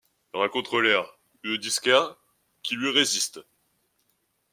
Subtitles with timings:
[0.33, 1.05] Il rencontre Léa,
[1.43, 2.15] une disquaire,
[2.63, 3.41] qui lui résiste.